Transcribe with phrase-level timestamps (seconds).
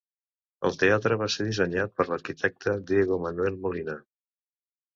[0.69, 4.01] El teatre va ser dissenyat per l'arquitecte Diego Manuel Molina.